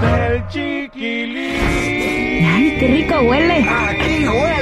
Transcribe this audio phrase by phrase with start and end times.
[0.00, 1.60] Del chiquilín.
[2.44, 3.66] Ay, qué rico huele.
[3.68, 4.61] Aquí huele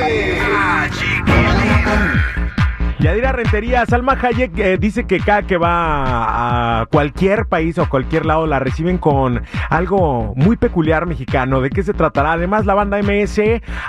[3.01, 8.27] Yadira Rentería, Salma Hayek eh, dice que cada que va a cualquier país o cualquier
[8.27, 11.63] lado la reciben con algo muy peculiar mexicano.
[11.63, 12.33] ¿De qué se tratará?
[12.33, 13.41] Además, la banda MS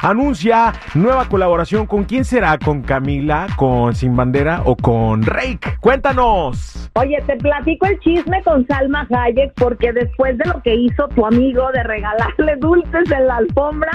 [0.02, 1.88] anuncia nueva colaboración.
[1.88, 2.58] ¿Con quién será?
[2.58, 3.48] ¿Con Camila?
[3.58, 4.62] ¿Con Sin Bandera?
[4.64, 5.78] ¿O con Rake?
[5.82, 6.90] Cuéntanos.
[6.94, 11.26] Oye, te platico el chisme con Salma Hayek porque después de lo que hizo tu
[11.26, 13.92] amigo de regalarle dulces en la alfombra,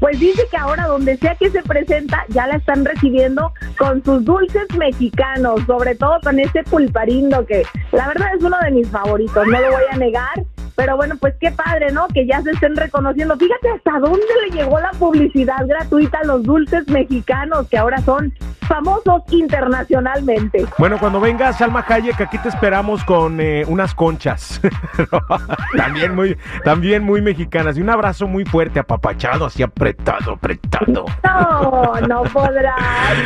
[0.00, 4.24] pues dice que ahora donde sea que se presenta ya la están recibiendo con sus
[4.24, 9.46] dulces mexicanos, sobre todo con ese pulparindo que la verdad es uno de mis favoritos,
[9.46, 10.44] no lo voy a negar.
[10.76, 12.06] Pero bueno, pues qué padre, ¿no?
[12.08, 13.34] Que ya se estén reconociendo.
[13.38, 18.34] Fíjate hasta dónde le llegó la publicidad gratuita a los dulces mexicanos, que ahora son
[18.66, 20.66] famosos internacionalmente.
[20.78, 24.60] Bueno, cuando venga Salma Hayek, aquí te esperamos con eh, unas conchas.
[25.76, 27.76] también muy, también muy mexicanas.
[27.76, 31.06] Y un abrazo muy fuerte, apapachado, así apretado, apretado.
[31.22, 32.76] No, no podrás.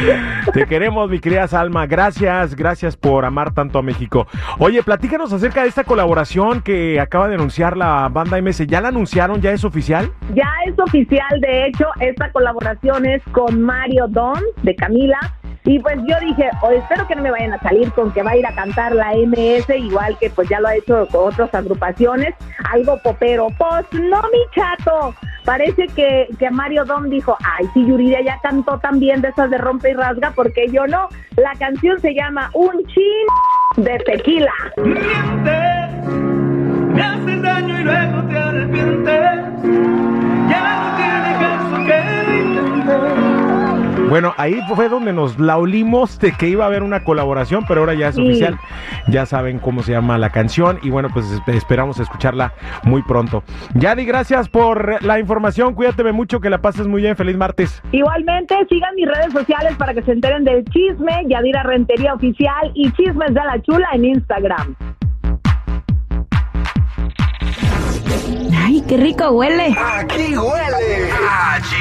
[0.52, 1.86] Te queremos, mi querida Salma.
[1.86, 4.26] Gracias, gracias por amar tanto a México.
[4.58, 8.66] Oye, platícanos acerca de esta colaboración que acaba de anunciar la banda MS.
[8.66, 9.40] ¿Ya la anunciaron?
[9.40, 10.12] ¿Ya es oficial?
[10.34, 15.18] Ya es oficial, de hecho, esta colaboración es con Mario Don de Camila.
[15.64, 18.30] Y pues yo dije, o espero que no me vayan a salir con que va
[18.30, 21.54] a ir a cantar la MS, igual que pues ya lo ha hecho con otras
[21.54, 22.34] agrupaciones,
[22.72, 23.48] algo popero.
[23.58, 25.14] Pues no, mi chato.
[25.44, 29.58] Parece que, que Mario Don dijo, ay, si Yuridia ya cantó también de esas de
[29.58, 31.08] rompe y rasga, porque yo no.
[31.36, 34.52] La canción se llama Un chin de tequila.
[34.76, 36.04] Mientes,
[36.94, 37.84] me haces daño y
[44.10, 47.80] Bueno, ahí fue donde nos la olimos de que iba a haber una colaboración, pero
[47.80, 48.22] ahora ya es Sí.
[48.22, 48.58] oficial.
[49.06, 53.44] Ya saben cómo se llama la canción y bueno, pues esp- esperamos escucharla muy pronto.
[53.74, 55.74] Yadi, gracias por la información.
[55.74, 57.14] Cuídate mucho, que la pases muy bien.
[57.16, 57.80] Feliz martes.
[57.92, 62.90] Igualmente, sigan mis redes sociales para que se enteren del chisme, Yadira Rentería Oficial y
[62.92, 64.74] Chismes de la Chula en Instagram.
[68.64, 69.68] Ay, qué rico huele.
[69.98, 71.79] Aquí huele a chiquilín.